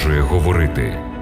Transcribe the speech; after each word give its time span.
продовжує 0.00 0.20
говорити. 0.20 1.19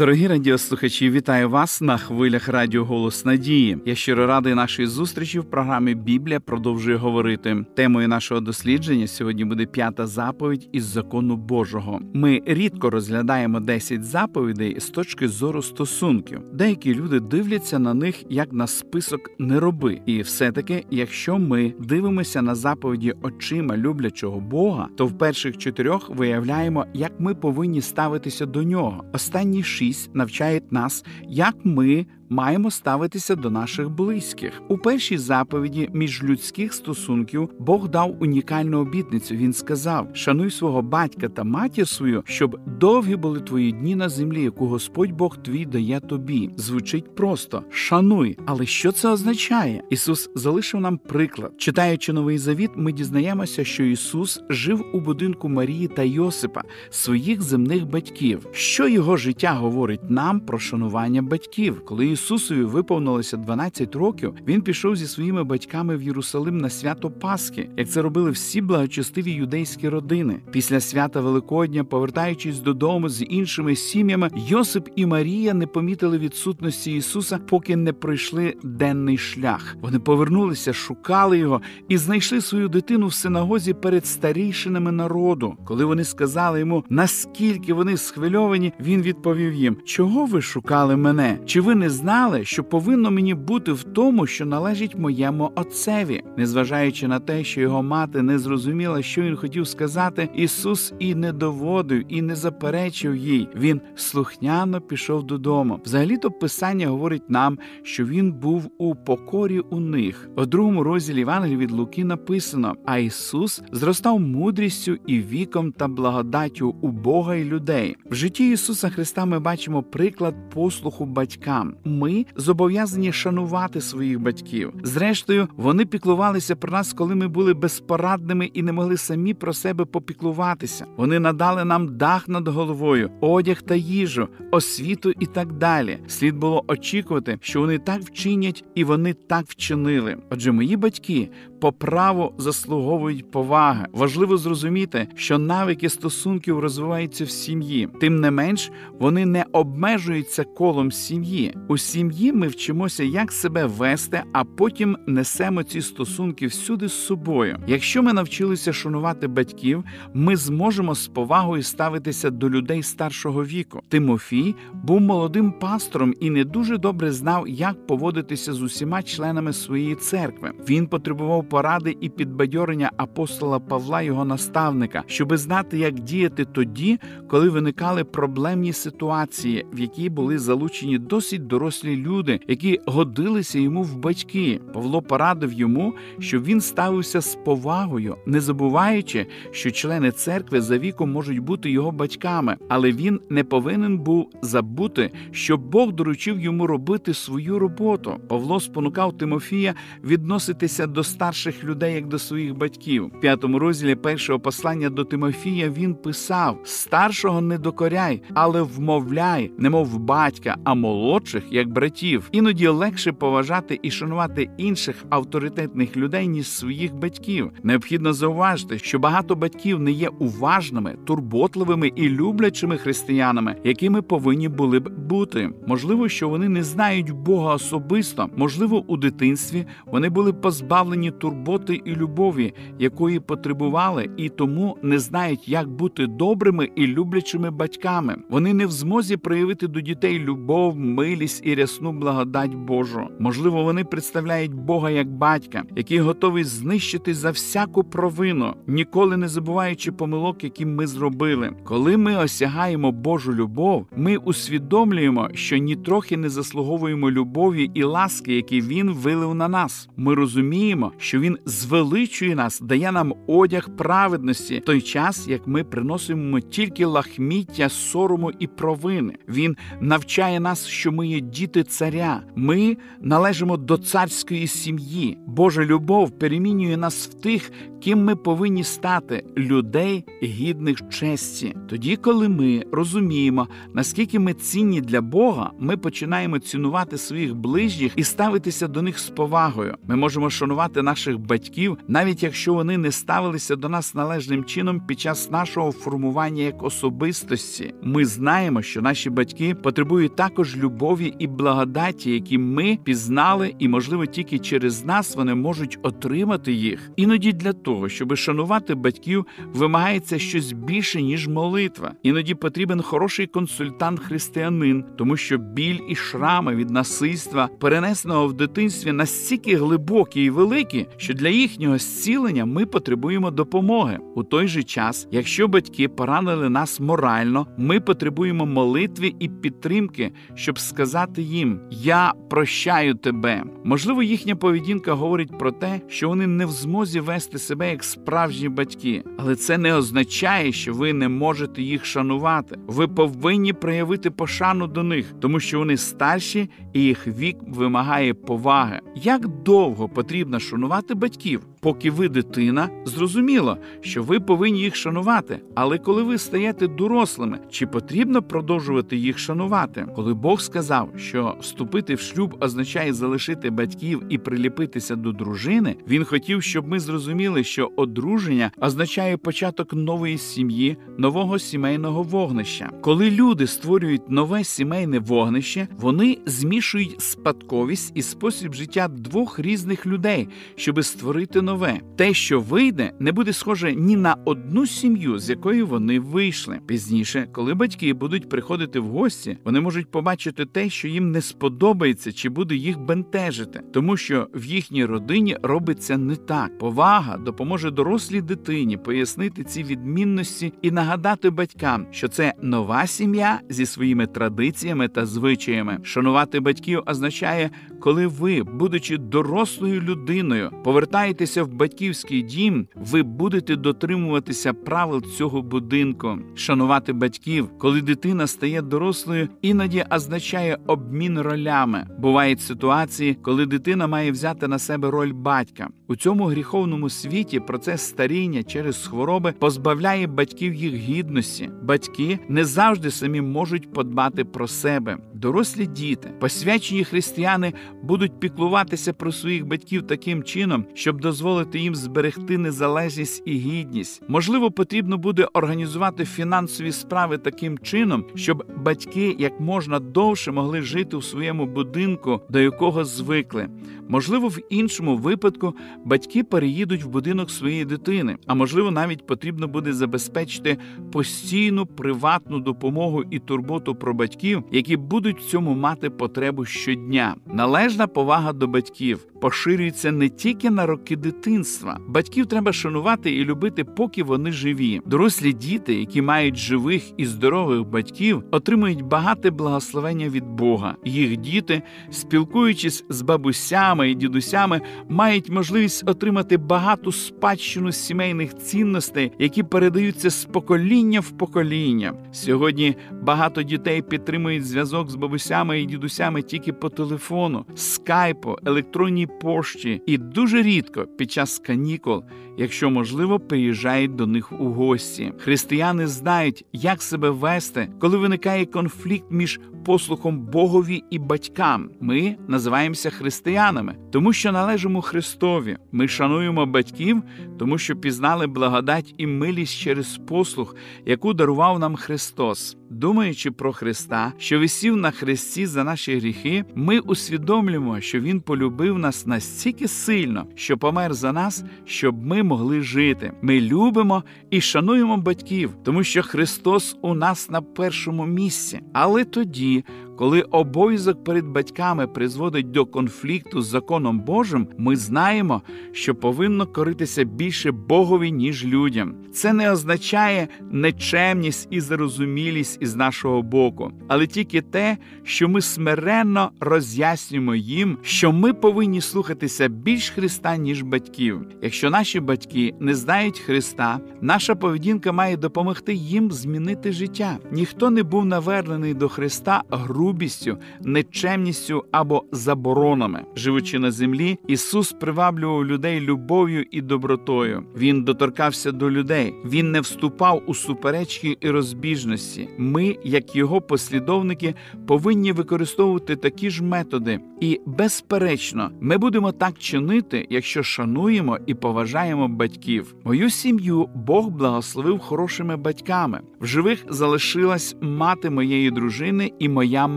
Дорогі 0.00 0.26
радіослухачі, 0.26 1.10
вітаю 1.10 1.50
вас 1.50 1.80
на 1.80 1.98
хвилях 1.98 2.48
Радіо 2.48 2.84
Голос 2.84 3.24
Надії. 3.24 3.78
Я 3.86 3.94
щиро 3.94 4.26
радий 4.26 4.54
нашої 4.54 4.88
зустрічі 4.88 5.38
в 5.38 5.44
програмі 5.44 5.94
Біблія 5.94 6.40
продовжує 6.40 6.96
говорити. 6.96 7.64
Темою 7.76 8.08
нашого 8.08 8.40
дослідження 8.40 9.06
сьогодні 9.06 9.44
буде 9.44 9.66
п'ята 9.66 10.06
заповідь 10.06 10.68
із 10.72 10.84
закону 10.84 11.36
Божого. 11.36 12.00
Ми 12.14 12.42
рідко 12.46 12.90
розглядаємо 12.90 13.60
10 13.60 14.04
заповідей 14.04 14.80
з 14.80 14.90
точки 14.90 15.28
зору 15.28 15.62
стосунків. 15.62 16.40
Деякі 16.52 16.94
люди 16.94 17.20
дивляться 17.20 17.78
на 17.78 17.94
них 17.94 18.24
як 18.30 18.52
на 18.52 18.66
список 18.66 19.20
не 19.38 19.60
роби. 19.60 20.00
І 20.06 20.22
все-таки, 20.22 20.84
якщо 20.90 21.38
ми 21.38 21.74
дивимося 21.80 22.42
на 22.42 22.54
заповіді 22.54 23.14
очима 23.22 23.76
люблячого 23.76 24.40
Бога, 24.40 24.88
то 24.96 25.06
в 25.06 25.18
перших 25.18 25.58
чотирьох 25.58 26.10
виявляємо, 26.10 26.86
як 26.94 27.12
ми 27.18 27.34
повинні 27.34 27.80
ставитися 27.80 28.46
до 28.46 28.62
нього. 28.62 29.04
Останні 29.12 29.62
шість 29.62 29.89
навчають 30.14 30.72
нас, 30.72 31.04
як 31.28 31.54
ми 31.64 32.06
маємо 32.30 32.70
ставитися 32.70 33.36
до 33.36 33.50
наших 33.50 33.90
близьких. 33.90 34.62
У 34.68 34.78
першій 34.78 35.18
заповіді 35.18 35.88
між 35.92 36.22
людських 36.22 36.74
стосунків 36.74 37.50
Бог 37.58 37.88
дав 37.88 38.22
унікальну 38.22 38.78
обітницю. 38.78 39.34
Він 39.34 39.52
сказав: 39.52 40.08
Шануй 40.14 40.50
свого 40.50 40.82
батька 40.82 41.28
та 41.28 41.44
матір 41.44 41.88
свою, 41.88 42.22
щоб 42.26 42.60
довгі 42.66 43.16
були 43.16 43.40
твої 43.40 43.72
дні 43.72 43.96
на 43.96 44.08
землі, 44.08 44.42
яку 44.42 44.66
Господь 44.66 45.12
Бог 45.12 45.36
твій 45.36 45.66
дає 45.66 46.00
тобі. 46.00 46.50
Звучить 46.56 47.14
просто 47.14 47.64
шануй. 47.70 48.38
Але 48.46 48.66
що 48.66 48.92
це 48.92 49.08
означає? 49.08 49.82
Ісус 49.90 50.30
залишив 50.34 50.80
нам 50.80 50.98
приклад. 50.98 51.52
Читаючи 51.58 52.12
новий 52.12 52.38
завіт, 52.38 52.70
ми 52.76 52.92
дізнаємося, 52.92 53.64
що 53.64 53.84
Ісус 53.84 54.42
жив 54.50 54.84
у 54.92 55.00
будинку 55.00 55.48
Марії 55.48 55.88
та 55.88 56.02
Йосипа, 56.02 56.62
своїх 56.90 57.42
земних 57.42 57.86
батьків. 57.86 58.46
Що 58.52 58.88
його 58.88 59.16
життя 59.16 59.52
говорить 59.52 60.10
нам 60.10 60.40
про 60.40 60.58
шанування 60.58 61.22
батьків, 61.22 61.84
коли 61.84 62.06
Ісусові 62.20 62.62
виповнилося 62.62 63.36
12 63.36 63.94
років, 63.94 64.34
він 64.46 64.62
пішов 64.62 64.96
зі 64.96 65.06
своїми 65.06 65.44
батьками 65.44 65.96
в 65.96 66.02
Єрусалим 66.02 66.58
на 66.58 66.70
свято 66.70 67.10
Пасхи, 67.10 67.70
як 67.76 67.88
це 67.88 68.02
робили 68.02 68.30
всі 68.30 68.60
благочестиві 68.60 69.32
юдейські 69.32 69.88
родини. 69.88 70.40
Після 70.50 70.80
свята 70.80 71.20
Великодня, 71.20 71.84
повертаючись 71.84 72.60
додому 72.60 73.08
з 73.08 73.24
іншими 73.24 73.76
сім'ями, 73.76 74.30
Йосип 74.36 74.88
і 74.96 75.06
Марія 75.06 75.54
не 75.54 75.66
помітили 75.66 76.18
відсутності 76.18 76.96
Ісуса, 76.96 77.38
поки 77.38 77.76
не 77.76 77.92
пройшли 77.92 78.54
денний 78.62 79.18
шлях. 79.18 79.76
Вони 79.80 79.98
повернулися, 79.98 80.72
шукали 80.72 81.38
його 81.38 81.60
і 81.88 81.98
знайшли 81.98 82.40
свою 82.40 82.68
дитину 82.68 83.06
в 83.06 83.14
синагозі 83.14 83.74
перед 83.74 84.06
старійшинами 84.06 84.92
народу. 84.92 85.56
Коли 85.64 85.84
вони 85.84 86.04
сказали 86.04 86.60
йому, 86.60 86.84
наскільки 86.90 87.72
вони 87.72 87.96
схвильовані, 87.96 88.72
він 88.80 89.02
відповів 89.02 89.54
їм: 89.54 89.76
Чого 89.84 90.26
ви 90.26 90.42
шукали 90.42 90.96
мене? 90.96 91.38
Чи 91.46 91.60
ви 91.60 91.74
не 91.74 91.90
знаєте? 91.90 92.09
Знали, 92.10 92.44
що 92.44 92.64
повинно 92.64 93.10
мені 93.10 93.34
бути 93.34 93.72
в 93.72 93.82
тому, 93.82 94.26
що 94.26 94.46
належить 94.46 94.98
моєму 94.98 95.52
отцеві, 95.54 96.22
незважаючи 96.36 97.08
на 97.08 97.20
те, 97.20 97.44
що 97.44 97.60
його 97.60 97.82
мати 97.82 98.22
не 98.22 98.38
зрозуміла, 98.38 99.02
що 99.02 99.22
він 99.22 99.36
хотів 99.36 99.68
сказати, 99.68 100.28
Ісус 100.34 100.94
і 100.98 101.14
не 101.14 101.32
доводив, 101.32 102.04
і 102.08 102.22
не 102.22 102.36
заперечив 102.36 103.16
їй. 103.16 103.48
Він 103.56 103.80
слухняно 103.96 104.80
пішов 104.80 105.26
додому. 105.26 105.80
Взагалі-то 105.84 106.30
Писання 106.30 106.88
говорить 106.88 107.30
нам, 107.30 107.58
що 107.82 108.04
він 108.04 108.32
був 108.32 108.70
у 108.78 108.94
покорі 108.94 109.60
у 109.60 109.80
них. 109.80 110.28
У 110.36 110.46
другому 110.46 110.82
розділі 110.82 111.18
Євангелії 111.18 111.56
від 111.56 111.70
Луки 111.70 112.04
написано: 112.04 112.74
а 112.86 112.98
Ісус 112.98 113.62
зростав 113.72 114.20
мудрістю 114.20 114.96
і 115.06 115.20
віком 115.20 115.72
та 115.72 115.88
благодаттю 115.88 116.74
у 116.80 116.88
Бога 116.88 117.34
і 117.34 117.44
людей. 117.44 117.96
В 118.10 118.14
житті 118.14 118.50
Ісуса 118.50 118.88
Христа 118.88 119.24
ми 119.24 119.40
бачимо 119.40 119.82
приклад 119.82 120.34
послуху 120.54 121.06
батькам 121.06 121.74
ми 122.00 122.26
зобов'язані 122.36 123.12
шанувати 123.12 123.80
своїх 123.80 124.20
батьків. 124.20 124.72
Зрештою, 124.82 125.48
вони 125.56 125.84
піклувалися 125.86 126.56
про 126.56 126.72
нас, 126.72 126.92
коли 126.92 127.14
ми 127.14 127.28
були 127.28 127.54
безпорадними 127.54 128.46
і 128.46 128.62
не 128.62 128.72
могли 128.72 128.96
самі 128.96 129.34
про 129.34 129.52
себе 129.52 129.84
попіклуватися. 129.84 130.86
Вони 130.96 131.20
надали 131.20 131.64
нам 131.64 131.96
дах 131.96 132.28
над 132.28 132.48
головою, 132.48 133.10
одяг 133.20 133.62
та 133.62 133.74
їжу, 133.74 134.28
освіту 134.50 135.12
і 135.20 135.26
так 135.26 135.52
далі. 135.52 135.98
Слід 136.06 136.36
було 136.36 136.64
очікувати, 136.68 137.38
що 137.40 137.60
вони 137.60 137.78
так 137.78 138.00
вчинять 138.02 138.64
і 138.74 138.84
вони 138.84 139.12
так 139.12 139.44
вчинили. 139.48 140.16
Отже, 140.30 140.52
мої 140.52 140.76
батьки 140.76 141.28
по 141.60 141.72
праву 141.72 142.32
заслуговують 142.38 143.30
поваги. 143.30 143.86
Важливо 143.92 144.36
зрозуміти, 144.36 145.08
що 145.14 145.38
навики 145.38 145.88
стосунків 145.88 146.58
розвиваються 146.58 147.24
в 147.24 147.30
сім'ї. 147.30 147.88
Тим 148.00 148.20
не 148.20 148.30
менш, 148.30 148.70
вони 148.98 149.26
не 149.26 149.44
обмежуються 149.52 150.44
колом 150.44 150.92
сім'ї. 150.92 151.54
Сім'ї 151.80 152.32
ми 152.32 152.48
вчимося, 152.48 153.04
як 153.04 153.32
себе 153.32 153.66
вести, 153.66 154.22
а 154.32 154.44
потім 154.44 154.96
несемо 155.06 155.62
ці 155.62 155.82
стосунки 155.82 156.46
всюди 156.46 156.88
з 156.88 156.92
собою. 156.92 157.58
Якщо 157.66 158.02
ми 158.02 158.12
навчилися 158.12 158.72
шанувати 158.72 159.26
батьків, 159.26 159.84
ми 160.14 160.36
зможемо 160.36 160.94
з 160.94 161.08
повагою 161.08 161.62
ставитися 161.62 162.30
до 162.30 162.50
людей 162.50 162.82
старшого 162.82 163.44
віку. 163.44 163.80
Тимофій 163.88 164.54
був 164.72 165.00
молодим 165.00 165.52
пастором 165.52 166.14
і 166.20 166.30
не 166.30 166.44
дуже 166.44 166.78
добре 166.78 167.12
знав, 167.12 167.48
як 167.48 167.86
поводитися 167.86 168.52
з 168.52 168.62
усіма 168.62 169.02
членами 169.02 169.52
своєї 169.52 169.94
церкви. 169.94 170.52
Він 170.68 170.86
потребував 170.86 171.48
поради 171.48 171.96
і 172.00 172.08
підбадьорення 172.08 172.90
апостола 172.96 173.58
Павла, 173.58 174.02
його 174.02 174.24
наставника, 174.24 175.02
щоби 175.06 175.36
знати, 175.36 175.78
як 175.78 175.94
діяти 175.94 176.44
тоді, 176.44 176.98
коли 177.28 177.48
виникали 177.48 178.04
проблемні 178.04 178.72
ситуації, 178.72 179.66
в 179.72 179.80
які 179.80 180.08
були 180.08 180.38
залучені 180.38 180.98
досить 180.98 181.46
дорослі 181.46 181.69
люди, 181.84 182.40
які 182.48 182.80
годилися 182.86 183.58
йому 183.58 183.82
в 183.82 183.96
батьки. 183.96 184.60
Павло 184.74 185.02
порадив 185.02 185.52
йому, 185.52 185.94
щоб 186.18 186.44
він 186.44 186.60
ставився 186.60 187.20
з 187.20 187.34
повагою, 187.34 188.16
не 188.26 188.40
забуваючи, 188.40 189.26
що 189.50 189.70
члени 189.70 190.10
церкви 190.10 190.60
за 190.60 190.78
віком 190.78 191.12
можуть 191.12 191.38
бути 191.38 191.70
його 191.70 191.92
батьками, 191.92 192.56
але 192.68 192.92
він 192.92 193.20
не 193.30 193.44
повинен 193.44 193.98
був 193.98 194.30
забути, 194.42 195.10
що 195.30 195.56
Бог 195.56 195.92
доручив 195.92 196.40
йому 196.40 196.66
робити 196.66 197.14
свою 197.14 197.58
роботу. 197.58 198.20
Павло 198.28 198.60
спонукав 198.60 199.18
Тимофія 199.18 199.74
відноситися 200.04 200.86
до 200.86 201.04
старших 201.04 201.64
людей 201.64 201.94
як 201.94 202.06
до 202.08 202.18
своїх 202.18 202.56
батьків. 202.56 203.06
В 203.06 203.20
п'ятому 203.20 203.58
розділі 203.58 203.94
першого 203.94 204.40
послання 204.40 204.90
до 204.90 205.04
Тимофія 205.04 205.68
він 205.68 205.94
писав: 205.94 206.58
старшого 206.64 207.40
не 207.40 207.58
докоряй, 207.58 208.22
але 208.34 208.62
вмовляй, 208.62 209.52
немов 209.58 209.98
батька, 209.98 210.56
а 210.64 210.74
молодших 210.74 211.52
братів. 211.68 212.28
Іноді 212.32 212.68
легше 212.68 213.12
поважати 213.12 213.78
і 213.82 213.90
шанувати 213.90 214.50
інших 214.56 215.04
авторитетних 215.10 215.96
людей 215.96 216.28
ніж 216.28 216.46
своїх 216.46 216.94
батьків. 216.94 217.50
Необхідно 217.62 218.12
зауважити, 218.12 218.78
що 218.78 218.98
багато 218.98 219.36
батьків 219.36 219.80
не 219.80 219.92
є 219.92 220.08
уважними, 220.08 220.96
турботливими 221.04 221.92
і 221.96 222.08
люблячими 222.08 222.76
християнами, 222.76 223.56
якими 223.64 224.02
повинні 224.02 224.48
були 224.48 224.80
б 224.80 224.88
бути. 224.88 225.50
Можливо, 225.66 226.08
що 226.08 226.28
вони 226.28 226.48
не 226.48 226.62
знають 226.62 227.10
Бога 227.10 227.54
особисто, 227.54 228.28
можливо, 228.36 228.84
у 228.86 228.96
дитинстві 228.96 229.66
вони 229.86 230.08
були 230.08 230.32
позбавлені 230.32 231.10
турботи 231.10 231.80
і 231.84 231.94
любові, 231.94 232.54
якої 232.78 233.20
потребували, 233.20 234.10
і 234.16 234.28
тому 234.28 234.76
не 234.82 234.98
знають, 234.98 235.48
як 235.48 235.70
бути 235.70 236.06
добрими 236.06 236.70
і 236.76 236.86
люблячими 236.86 237.50
батьками. 237.50 238.16
Вони 238.30 238.54
не 238.54 238.66
в 238.66 238.70
змозі 238.70 239.16
проявити 239.16 239.68
до 239.68 239.80
дітей 239.80 240.18
любов, 240.18 240.76
милість 240.76 241.42
і 241.46 241.49
рясну 241.54 241.92
благодать 241.92 242.54
Божу. 242.54 243.08
Можливо, 243.18 243.62
вони 243.62 243.84
представляють 243.84 244.54
Бога 244.54 244.90
як 244.90 245.10
батька, 245.10 245.62
який 245.76 245.98
готовий 245.98 246.44
знищити 246.44 247.14
за 247.14 247.30
всяку 247.30 247.84
провину, 247.84 248.54
ніколи 248.66 249.16
не 249.16 249.28
забуваючи 249.28 249.92
помилок, 249.92 250.44
які 250.44 250.66
ми 250.66 250.86
зробили. 250.86 251.50
Коли 251.64 251.96
ми 251.96 252.16
осягаємо 252.16 252.92
Божу 252.92 253.34
любов, 253.34 253.86
ми 253.96 254.16
усвідомлюємо, 254.16 255.28
що 255.34 255.56
нітрохи 255.56 256.16
не 256.16 256.28
заслуговуємо 256.28 257.10
любові 257.10 257.70
і 257.74 257.82
ласки, 257.82 258.34
які 258.34 258.60
він 258.60 258.90
вилив 258.90 259.34
на 259.34 259.48
нас. 259.48 259.88
Ми 259.96 260.14
розуміємо, 260.14 260.92
що 260.98 261.20
він 261.20 261.38
звеличує 261.44 262.34
нас, 262.34 262.60
дає 262.60 262.92
нам 262.92 263.14
одяг 263.26 263.68
праведності 263.76 264.58
в 264.58 264.64
той 264.64 264.80
час, 264.80 265.28
як 265.28 265.46
ми 265.46 265.64
приносимо 265.64 266.40
тільки 266.40 266.84
лахміття, 266.84 267.68
сорому 267.68 268.32
і 268.38 268.46
провини. 268.46 269.14
Він 269.28 269.56
навчає 269.80 270.40
нас, 270.40 270.66
що 270.66 270.92
ми 270.92 271.08
є 271.08 271.20
діти 271.20 271.39
царя. 271.46 272.22
Ми 272.36 272.76
належимо 273.00 273.56
до 273.56 273.78
царської 273.78 274.46
сім'ї. 274.46 275.18
Божа 275.26 275.64
любов 275.64 276.18
перемінює 276.18 276.76
нас 276.76 277.08
в 277.08 277.14
тих, 277.14 277.52
ким 277.80 278.04
ми 278.04 278.16
повинні 278.16 278.64
стати 278.64 279.24
людей 279.36 280.04
гідних 280.22 280.88
честі. 280.88 281.56
Тоді, 281.68 281.96
коли 281.96 282.28
ми 282.28 282.64
розуміємо, 282.72 283.48
наскільки 283.74 284.18
ми 284.18 284.34
цінні 284.34 284.80
для 284.80 285.00
Бога, 285.00 285.50
ми 285.58 285.76
починаємо 285.76 286.38
цінувати 286.38 286.98
своїх 286.98 287.34
ближніх 287.34 287.92
і 287.96 288.04
ставитися 288.04 288.68
до 288.68 288.82
них 288.82 288.98
з 288.98 289.10
повагою. 289.10 289.76
Ми 289.86 289.96
можемо 289.96 290.30
шанувати 290.30 290.82
наших 290.82 291.18
батьків, 291.18 291.78
навіть 291.88 292.22
якщо 292.22 292.54
вони 292.54 292.78
не 292.78 292.92
ставилися 292.92 293.56
до 293.56 293.68
нас 293.68 293.94
належним 293.94 294.44
чином 294.44 294.80
під 294.80 295.00
час 295.00 295.30
нашого 295.30 295.72
формування 295.72 296.42
як 296.42 296.62
особистості. 296.62 297.74
Ми 297.82 298.04
знаємо, 298.04 298.62
що 298.62 298.82
наші 298.82 299.10
батьки 299.10 299.54
потребують 299.54 300.16
також 300.16 300.56
любові 300.56 301.14
і 301.18 301.26
благодаті, 301.30 302.10
які 302.10 302.38
ми 302.38 302.78
пізнали, 302.84 303.54
і, 303.58 303.68
можливо, 303.68 304.06
тільки 304.06 304.38
через 304.38 304.84
нас 304.84 305.16
вони 305.16 305.34
можуть 305.34 305.78
отримати 305.82 306.52
їх. 306.52 306.90
Іноді 306.96 307.32
для 307.32 307.52
того, 307.52 307.88
щоб 307.88 308.16
шанувати 308.16 308.74
батьків, 308.74 309.26
вимагається 309.54 310.18
щось 310.18 310.52
більше 310.52 311.02
ніж 311.02 311.28
молитва. 311.28 311.92
Іноді 312.02 312.34
потрібен 312.34 312.82
хороший 312.82 313.26
консультант-християнин, 313.26 314.84
тому 314.98 315.16
що 315.16 315.38
біль 315.38 315.78
і 315.88 315.94
шрами 315.94 316.54
від 316.54 316.70
насильства, 316.70 317.48
перенесеного 317.60 318.26
в 318.26 318.32
дитинстві, 318.32 318.92
настільки 318.92 319.56
глибокі 319.56 320.24
і 320.24 320.30
великі, 320.30 320.86
що 320.96 321.14
для 321.14 321.28
їхнього 321.28 321.78
зцілення 321.78 322.44
ми 322.44 322.66
потребуємо 322.66 323.30
допомоги. 323.30 323.98
У 324.14 324.24
той 324.24 324.48
же 324.48 324.62
час, 324.62 325.08
якщо 325.10 325.48
батьки 325.48 325.88
поранили 325.88 326.48
нас 326.48 326.80
морально, 326.80 327.46
ми 327.56 327.80
потребуємо 327.80 328.46
молитви 328.46 329.14
і 329.18 329.28
підтримки, 329.28 330.12
щоб 330.34 330.58
сказати 330.58 331.19
їм: 331.20 331.60
Я 331.70 332.12
прощаю 332.30 332.94
тебе. 332.94 333.42
Можливо, 333.64 334.02
їхня 334.02 334.36
поведінка 334.36 334.94
говорить 334.94 335.38
про 335.38 335.52
те, 335.52 335.80
що 335.88 336.08
вони 336.08 336.26
не 336.26 336.46
в 336.46 336.50
змозі 336.50 337.00
вести 337.00 337.38
себе 337.38 337.70
як 337.70 337.84
справжні 337.84 338.48
батьки, 338.48 339.04
але 339.18 339.36
це 339.36 339.58
не 339.58 339.74
означає, 339.74 340.52
що 340.52 340.74
ви 340.74 340.92
не 340.92 341.08
можете 341.08 341.62
їх 341.62 341.84
шанувати. 341.84 342.56
Ви 342.66 342.88
повинні 342.88 343.52
проявити 343.52 344.10
пошану 344.10 344.66
до 344.66 344.82
них, 344.82 345.14
тому 345.20 345.40
що 345.40 345.58
вони 345.58 345.76
старші 345.76 346.50
і 346.72 346.82
їх 346.82 347.06
вік 347.06 347.36
вимагає 347.48 348.14
поваги. 348.14 348.80
Як 348.96 349.28
довго 349.28 349.88
потрібно 349.88 350.40
шанувати 350.40 350.94
батьків? 350.94 351.49
Поки 351.62 351.90
ви 351.90 352.08
дитина, 352.08 352.68
зрозуміло, 352.84 353.56
що 353.80 354.02
ви 354.02 354.20
повинні 354.20 354.60
їх 354.60 354.76
шанувати. 354.76 355.40
Але 355.54 355.78
коли 355.78 356.02
ви 356.02 356.18
стаєте 356.18 356.68
дорослими, 356.68 357.38
чи 357.50 357.66
потрібно 357.66 358.22
продовжувати 358.22 358.96
їх 358.96 359.18
шанувати? 359.18 359.86
Коли 359.96 360.14
Бог 360.14 360.40
сказав, 360.40 360.90
що 360.96 361.36
вступити 361.40 361.94
в 361.94 362.00
шлюб 362.00 362.36
означає 362.40 362.92
залишити 362.92 363.50
батьків 363.50 364.02
і 364.08 364.18
приліпитися 364.18 364.96
до 364.96 365.12
дружини, 365.12 365.76
він 365.88 366.04
хотів, 366.04 366.42
щоб 366.42 366.68
ми 366.68 366.80
зрозуміли, 366.80 367.44
що 367.44 367.70
одруження 367.76 368.50
означає 368.60 369.16
початок 369.16 369.72
нової 369.72 370.18
сім'ї, 370.18 370.76
нового 370.98 371.38
сімейного 371.38 372.02
вогнища. 372.02 372.70
Коли 372.80 373.10
люди 373.10 373.46
створюють 373.46 374.10
нове 374.10 374.44
сімейне 374.44 374.98
вогнище, 374.98 375.68
вони 375.80 376.18
змішують 376.26 377.00
спадковість 377.00 377.92
і 377.94 378.02
спосіб 378.02 378.54
життя 378.54 378.88
двох 378.88 379.38
різних 379.38 379.86
людей, 379.86 380.28
щоби 380.56 380.82
створити 380.82 381.42
нове. 381.50 381.80
Те, 381.96 382.14
що 382.14 382.40
вийде, 382.40 382.92
не 382.98 383.12
буде 383.12 383.32
схоже 383.32 383.74
ні 383.74 383.96
на 383.96 384.16
одну 384.24 384.66
сім'ю, 384.66 385.18
з 385.18 385.30
якої 385.30 385.62
вони 385.62 386.00
вийшли. 386.00 386.60
Пізніше, 386.66 387.28
коли 387.32 387.54
батьки 387.54 387.94
будуть 387.94 388.28
приходити 388.28 388.80
в 388.80 388.86
гості, 388.86 389.38
вони 389.44 389.60
можуть 389.60 389.90
побачити 389.90 390.46
те, 390.46 390.70
що 390.70 390.88
їм 390.88 391.10
не 391.10 391.20
сподобається, 391.20 392.12
чи 392.12 392.28
буде 392.28 392.54
їх 392.54 392.80
бентежити, 392.80 393.60
тому 393.72 393.96
що 393.96 394.28
в 394.34 394.44
їхній 394.44 394.84
родині 394.84 395.36
робиться 395.42 395.98
не 395.98 396.16
так. 396.16 396.58
Повага 396.58 397.16
допоможе 397.16 397.70
дорослій 397.70 398.20
дитині 398.20 398.76
пояснити 398.76 399.44
ці 399.44 399.62
відмінності 399.62 400.52
і 400.62 400.70
нагадати 400.70 401.30
батькам, 401.30 401.86
що 401.90 402.08
це 402.08 402.34
нова 402.42 402.86
сім'я 402.86 403.40
зі 403.48 403.66
своїми 403.66 404.06
традиціями 404.06 404.88
та 404.88 405.06
звичаями. 405.06 405.78
Шанувати 405.82 406.40
батьків 406.40 406.82
означає, 406.86 407.50
коли 407.80 408.06
ви, 408.06 408.42
будучи 408.42 408.98
дорослою 408.98 409.80
людиною, 409.80 410.50
повертаєтеся 410.64 411.42
в 411.42 411.48
батьківський 411.48 412.22
дім, 412.22 412.66
ви 412.76 413.02
будете 413.02 413.56
дотримуватися 413.56 414.52
правил 414.52 415.02
цього 415.02 415.42
будинку. 415.42 416.18
Шанувати 416.34 416.92
батьків, 416.92 417.48
коли 417.58 417.80
дитина 417.82 418.26
стає 418.26 418.62
дорослою, 418.62 419.28
іноді 419.42 419.84
означає 419.90 420.58
обмін 420.66 421.20
ролями. 421.20 421.86
Бувають 421.98 422.40
ситуації, 422.40 423.14
коли 423.22 423.46
дитина 423.46 423.86
має 423.86 424.12
взяти 424.12 424.48
на 424.48 424.58
себе 424.58 424.90
роль 424.90 425.12
батька. 425.12 425.68
У 425.88 425.96
цьому 425.96 426.24
гріховному 426.24 426.90
світі 426.90 427.40
процес 427.40 427.82
старіння 427.82 428.42
через 428.42 428.86
хвороби 428.86 429.34
позбавляє 429.38 430.06
батьків 430.06 430.54
їх 430.54 430.74
гідності. 430.74 431.50
Батьки 431.62 432.18
не 432.28 432.44
завжди 432.44 432.90
самі 432.90 433.20
можуть 433.20 433.72
подбати 433.72 434.24
про 434.24 434.48
себе. 434.48 434.96
Дорослі 435.14 435.66
діти, 435.66 436.12
посвячені 436.20 436.84
християни, 436.84 437.52
будуть 437.82 438.20
піклуватися 438.20 438.92
про 438.92 439.12
своїх 439.12 439.46
батьків 439.46 439.86
таким 439.86 440.22
чином, 440.22 440.64
щоб 440.74 441.00
дозволити 441.00 441.58
їм 441.58 441.74
зберегти 441.74 442.38
незалежність 442.38 443.22
і 443.26 443.32
гідність. 443.32 444.02
Можливо, 444.08 444.50
потрібно 444.50 444.98
буде 444.98 445.28
організувати 445.32 446.04
фінансові 446.04 446.72
справи 446.72 447.18
таким 447.18 447.58
чином, 447.58 448.04
щоб 448.14 448.44
батьки 448.56 449.16
як 449.18 449.40
можна 449.40 449.80
довше 449.80 450.32
могли 450.32 450.62
жити 450.62 450.96
у 450.96 451.02
своєму 451.02 451.46
будинку, 451.46 452.20
до 452.28 452.40
якого 452.40 452.84
звикли. 452.84 453.48
Можливо, 453.90 454.28
в 454.28 454.38
іншому 454.50 454.96
випадку 454.96 455.54
батьки 455.84 456.24
переїдуть 456.24 456.82
в 456.84 456.88
будинок 456.88 457.30
своєї 457.30 457.64
дитини, 457.64 458.16
а 458.26 458.34
можливо, 458.34 458.70
навіть 458.70 459.06
потрібно 459.06 459.48
буде 459.48 459.72
забезпечити 459.72 460.58
постійну 460.92 461.66
приватну 461.66 462.40
допомогу 462.40 463.04
і 463.10 463.18
турботу 463.18 463.74
про 463.74 463.94
батьків, 463.94 464.44
які 464.52 464.76
будуть 464.76 465.20
в 465.20 465.30
цьому 465.30 465.54
мати 465.54 465.90
потребу 465.90 466.44
щодня. 466.44 467.16
Належна 467.26 467.86
повага 467.86 468.32
до 468.32 468.46
батьків 468.46 469.06
поширюється 469.20 469.92
не 469.92 470.08
тільки 470.08 470.50
на 470.50 470.66
роки 470.66 470.96
дитинства. 470.96 471.78
Батьків 471.88 472.26
треба 472.26 472.52
шанувати 472.52 473.14
і 473.14 473.24
любити, 473.24 473.64
поки 473.64 474.02
вони 474.02 474.32
живі. 474.32 474.80
Дорослі 474.86 475.32
діти, 475.32 475.74
які 475.74 476.02
мають 476.02 476.36
живих 476.36 476.82
і 476.96 477.06
здорових 477.06 477.66
батьків, 477.66 478.24
отримують 478.30 478.82
багате 478.82 479.30
благословення 479.30 480.08
від 480.08 480.24
Бога. 480.24 480.76
Їх 480.84 481.16
діти, 481.16 481.62
спілкуючись 481.90 482.84
з 482.88 483.02
бабусями 483.02 483.90
і 483.90 483.94
дідусями, 483.94 484.60
мають 484.88 485.30
можливість 485.30 485.88
отримати 485.88 486.36
багату 486.36 486.92
спадщину 486.92 487.72
сімейних 487.72 488.36
цінностей, 488.38 489.12
які 489.18 489.42
передаються 489.42 490.10
з 490.10 490.24
покоління 490.24 491.00
в 491.00 491.10
покоління. 491.10 491.94
Сьогодні 492.12 492.76
багато 493.02 493.42
дітей 493.42 493.82
підтримують 493.82 494.46
зв'язок 494.46 494.90
з 494.90 494.94
бабусями 494.94 495.60
і 495.60 495.66
дідусями 495.66 496.22
тільки 496.22 496.52
по 496.52 496.68
телефону, 496.68 497.44
скайпу, 497.54 498.36
електронній 498.44 499.06
пошті 499.20 499.82
і 499.86 499.98
дуже 499.98 500.42
рідко 500.42 500.86
під 500.86 501.12
час 501.12 501.38
канікул, 501.38 502.04
якщо 502.40 502.70
можливо, 502.70 503.20
приїжджають 503.20 503.96
до 503.96 504.06
них 504.06 504.32
у 504.40 504.52
гості. 504.52 505.12
Християни 505.18 505.86
знають, 505.86 506.44
як 506.52 506.82
себе 506.82 507.10
вести, 507.10 507.68
коли 507.80 507.98
виникає 507.98 508.46
конфлікт 508.46 509.04
між 509.10 509.40
послухом 509.64 510.20
Богові 510.20 510.84
і 510.90 510.98
батькам. 510.98 511.70
Ми 511.80 512.16
називаємося 512.28 512.90
християнами, 512.90 513.76
тому 513.92 514.12
що 514.12 514.32
належимо 514.32 514.82
Христові. 514.82 515.56
Ми 515.72 515.88
шануємо 515.88 516.46
батьків, 516.46 517.02
тому 517.38 517.58
що 517.58 517.76
пізнали 517.76 518.26
благодать 518.26 518.94
і 518.98 519.06
милість 519.06 519.58
через 519.58 520.00
послух, 520.08 520.56
яку 520.86 521.14
дарував 521.14 521.58
нам 521.58 521.76
Христос. 521.76 522.56
Думаючи 522.70 523.30
про 523.30 523.52
Христа, 523.52 524.12
що 524.18 524.38
висів 524.38 524.76
на 524.76 524.90
хресті 524.90 525.46
за 525.46 525.64
наші 525.64 525.98
гріхи, 525.98 526.44
ми 526.54 526.78
усвідомлюємо, 526.78 527.80
що 527.80 528.00
Він 528.00 528.20
полюбив 528.20 528.78
нас 528.78 529.06
настільки 529.06 529.68
сильно, 529.68 530.26
що 530.34 530.58
помер 530.58 530.94
за 530.94 531.12
нас, 531.12 531.44
щоб 531.64 532.06
ми 532.06 532.22
могли 532.30 532.60
жити. 532.60 533.12
Ми 533.22 533.40
любимо 533.40 534.04
і 534.30 534.40
шануємо 534.40 534.96
батьків, 534.96 535.50
тому 535.64 535.84
що 535.84 536.02
Христос 536.02 536.76
у 536.82 536.94
нас 536.94 537.30
на 537.30 537.42
першому 537.42 538.06
місці. 538.06 538.60
Але 538.72 539.04
тоді, 539.04 539.64
коли 540.00 540.22
обов'язок 540.22 541.04
перед 541.04 541.26
батьками 541.26 541.86
призводить 541.86 542.50
до 542.50 542.66
конфлікту 542.66 543.42
з 543.42 543.46
законом 543.46 544.00
Божим, 544.00 544.48
ми 544.58 544.76
знаємо, 544.76 545.42
що 545.72 545.94
повинно 545.94 546.46
коритися 546.46 547.04
більше 547.04 547.52
Богові, 547.52 548.12
ніж 548.12 548.44
людям. 548.44 548.94
Це 549.12 549.32
не 549.32 549.52
означає 549.52 550.28
нечемність 550.50 551.48
і 551.50 551.60
зарозумілість 551.60 552.58
із 552.62 552.76
нашого 552.76 553.22
боку, 553.22 553.72
але 553.88 554.06
тільки 554.06 554.40
те, 554.40 554.76
що 555.04 555.28
ми 555.28 555.40
смиренно 555.40 556.30
роз'яснюємо 556.40 557.34
їм, 557.34 557.78
що 557.82 558.12
ми 558.12 558.32
повинні 558.32 558.80
слухатися 558.80 559.48
більш 559.48 559.90
Христа, 559.90 560.36
ніж 560.36 560.62
батьків. 560.62 561.26
Якщо 561.42 561.70
наші 561.70 562.00
батьки 562.00 562.54
не 562.60 562.74
знають 562.74 563.18
Христа, 563.18 563.80
наша 564.00 564.34
поведінка 564.34 564.92
має 564.92 565.16
допомогти 565.16 565.74
їм 565.74 566.12
змінити 566.12 566.72
життя. 566.72 567.18
Ніхто 567.32 567.70
не 567.70 567.82
був 567.82 568.06
навернений 568.06 568.74
до 568.74 568.88
Христа 568.88 569.42
гру 569.50 569.89
грубістю, 569.90 570.38
нечемністю 570.60 571.64
або 571.72 572.04
заборонами. 572.12 573.04
Живучи 573.16 573.58
на 573.58 573.70
землі, 573.70 574.18
Ісус 574.28 574.72
приваблював 574.72 575.46
людей 575.46 575.80
любов'ю 575.80 576.44
і 576.50 576.60
добротою. 576.60 577.44
Він 577.56 577.84
доторкався 577.84 578.52
до 578.52 578.70
людей, 578.70 579.14
він 579.24 579.50
не 579.50 579.60
вступав 579.60 580.22
у 580.26 580.34
суперечки 580.34 581.16
і 581.20 581.30
розбіжності. 581.30 582.28
Ми, 582.38 582.76
як 582.84 583.16
його 583.16 583.40
послідовники, 583.40 584.34
повинні 584.66 585.12
використовувати 585.12 585.96
такі 585.96 586.30
ж 586.30 586.44
методи, 586.44 587.00
і 587.20 587.40
безперечно, 587.46 588.50
ми 588.60 588.78
будемо 588.78 589.12
так 589.12 589.38
чинити, 589.38 590.06
якщо 590.10 590.42
шануємо 590.42 591.18
і 591.26 591.34
поважаємо 591.34 592.08
батьків. 592.08 592.74
Мою 592.84 593.10
сім'ю 593.10 593.68
Бог 593.74 594.08
благословив 594.08 594.78
хорошими 594.78 595.36
батьками. 595.36 596.00
В 596.20 596.26
живих 596.26 596.64
залишилась 596.68 597.56
мати 597.60 598.10
моєї 598.10 598.50
дружини 598.50 599.12
і 599.18 599.28
моя 599.28 599.66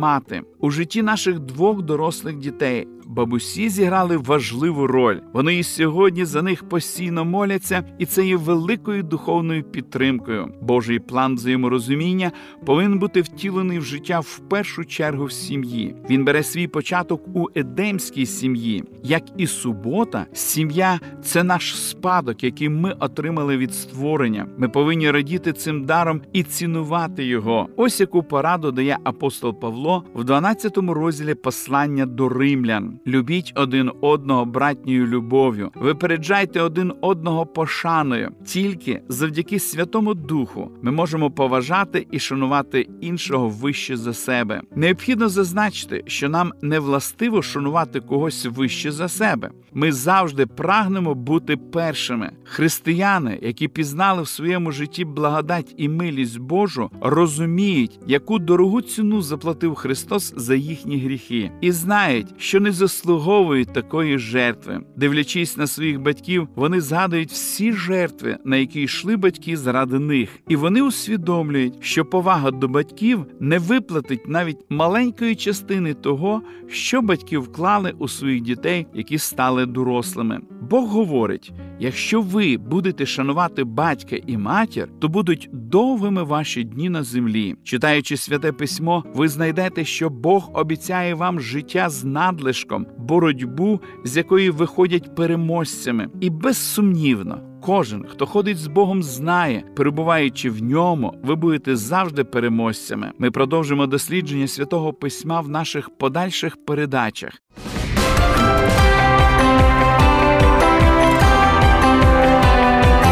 мати 0.03 0.41
у 0.59 0.71
житті 0.71 1.01
наших 1.01 1.39
двох 1.39 1.81
дорослих 1.81 2.37
дітей. 2.37 2.87
Бабусі 3.07 3.69
зіграли 3.69 4.17
важливу 4.17 4.87
роль. 4.87 5.19
Вони 5.33 5.55
і 5.55 5.63
сьогодні 5.63 6.25
за 6.25 6.41
них 6.41 6.69
постійно 6.69 7.25
моляться, 7.25 7.83
і 7.99 8.05
це 8.05 8.25
є 8.25 8.35
великою 8.35 9.03
духовною 9.03 9.63
підтримкою. 9.63 10.47
Божий 10.61 10.99
план 10.99 11.35
взаєморозуміння 11.35 12.31
повинен 12.65 12.99
бути 12.99 13.21
втілений 13.21 13.79
в 13.79 13.83
життя 13.83 14.19
в 14.19 14.41
першу 14.49 14.85
чергу 14.85 15.25
в 15.25 15.31
сім'ї. 15.31 15.95
Він 16.09 16.25
бере 16.25 16.43
свій 16.43 16.67
початок 16.67 17.27
у 17.35 17.47
едемській 17.55 18.25
сім'ї, 18.25 18.83
як 19.03 19.23
і 19.37 19.47
субота, 19.47 20.25
сім'я 20.33 20.99
це 21.23 21.43
наш 21.43 21.79
спадок, 21.81 22.43
який 22.43 22.69
ми 22.69 22.95
отримали 22.99 23.57
від 23.57 23.73
створення. 23.73 24.47
Ми 24.57 24.69
повинні 24.69 25.11
радіти 25.11 25.53
цим 25.53 25.85
даром 25.85 26.21
і 26.33 26.43
цінувати 26.43 27.25
його. 27.25 27.69
Ось 27.75 27.99
яку 27.99 28.23
пораду 28.23 28.71
дає 28.71 28.97
апостол 29.03 29.59
Павло 29.59 30.03
в 30.15 30.23
12 30.23 30.77
розділі 30.77 31.33
послання 31.33 32.05
до 32.05 32.29
римлян. 32.29 32.92
Любіть 33.07 33.53
один 33.55 33.91
одного 34.01 34.45
братньою 34.45 35.07
любов'ю, 35.07 35.71
випереджайте 35.75 36.61
один 36.61 36.93
одного 37.01 37.45
пошаною. 37.45 38.31
Тільки 38.45 39.01
завдяки 39.09 39.59
Святому 39.59 40.13
Духу 40.13 40.71
ми 40.81 40.91
можемо 40.91 41.31
поважати 41.31 42.07
і 42.11 42.19
шанувати 42.19 42.87
іншого 43.01 43.49
вище 43.49 43.97
за 43.97 44.13
себе. 44.13 44.61
Необхідно 44.75 45.29
зазначити, 45.29 46.03
що 46.07 46.29
нам 46.29 46.53
не 46.61 46.79
властиво 46.79 47.41
шанувати 47.41 47.99
когось 47.99 48.45
вище 48.45 48.91
за 48.91 49.07
себе. 49.07 49.49
Ми 49.73 49.91
завжди 49.91 50.45
прагнемо 50.45 51.15
бути 51.15 51.57
першими. 51.57 52.31
Християни, 52.43 53.39
які 53.41 53.67
пізнали 53.67 54.21
в 54.21 54.27
своєму 54.27 54.71
житті 54.71 55.05
благодать 55.05 55.73
і 55.77 55.89
милість 55.89 56.39
Божу, 56.39 56.89
розуміють, 57.01 57.99
яку 58.07 58.39
дорогу 58.39 58.81
ціну 58.81 59.21
заплатив 59.21 59.75
Христос 59.75 60.33
за 60.37 60.55
їхні 60.55 60.97
гріхи, 60.97 61.51
і 61.61 61.71
знають, 61.71 62.27
що 62.37 62.59
не 62.59 62.71
заслуговують 62.87 63.73
такої 63.73 64.17
жертви. 64.17 64.81
Дивлячись 64.95 65.57
на 65.57 65.67
своїх 65.67 66.01
батьків, 66.01 66.47
вони 66.55 66.81
згадують 66.81 67.31
всі 67.31 67.73
жертви, 67.73 68.37
на 68.45 68.57
які 68.57 68.81
йшли 68.81 69.17
батьки 69.17 69.57
заради 69.57 69.99
них, 69.99 70.29
і 70.49 70.55
вони 70.55 70.81
усвідомлюють, 70.81 71.73
що 71.79 72.05
повага 72.05 72.51
до 72.51 72.67
батьків 72.67 73.25
не 73.39 73.59
виплатить 73.59 74.27
навіть 74.27 74.57
маленької 74.69 75.35
частини 75.35 75.93
того, 75.93 76.41
що 76.67 77.01
батьки 77.01 77.37
вклали 77.37 77.93
у 77.99 78.07
своїх 78.07 78.41
дітей, 78.41 78.87
які 78.93 79.17
стали 79.17 79.65
дорослими. 79.65 80.39
Бог 80.69 80.89
говорить: 80.89 81.51
якщо 81.79 82.21
ви 82.21 82.57
будете 82.57 83.05
шанувати 83.05 83.63
батька 83.63 84.15
і 84.27 84.37
матір, 84.37 84.89
то 84.99 85.09
будуть 85.09 85.49
довгими 85.51 86.23
ваші 86.23 86.63
дні 86.63 86.89
на 86.89 87.03
землі. 87.03 87.55
Читаючи 87.63 88.17
святе 88.17 88.51
письмо, 88.51 89.03
ви 89.13 89.27
знайдете, 89.27 89.85
що 89.85 90.09
Бог 90.09 90.51
обіцяє 90.53 91.15
вам 91.15 91.39
життя 91.39 91.89
з 91.89 92.03
надлишком, 92.03 92.72
боротьбу, 92.97 93.81
з 94.03 94.17
якої 94.17 94.49
виходять 94.49 95.15
переможцями, 95.15 96.07
і 96.21 96.29
безсумнівно. 96.29 97.41
Кожен, 97.61 98.05
хто 98.09 98.25
ходить 98.25 98.57
з 98.57 98.67
Богом, 98.67 99.03
знає, 99.03 99.63
перебуваючи 99.75 100.49
в 100.49 100.63
ньому, 100.63 101.13
ви 101.23 101.35
будете 101.35 101.75
завжди 101.75 102.23
переможцями. 102.23 103.11
Ми 103.19 103.31
продовжимо 103.31 103.87
дослідження 103.87 104.47
святого 104.47 104.93
письма 104.93 105.41
в 105.41 105.49
наших 105.49 105.97
подальших 105.97 106.65
передачах. 106.65 107.31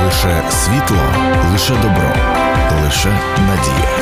Лише 0.06 0.52
світло, 0.52 0.98
лише 1.52 1.74
добро, 1.74 2.14
лише 2.84 3.10
надія. 3.40 4.02